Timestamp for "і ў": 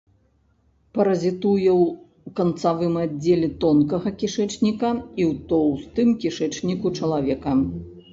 5.21-5.33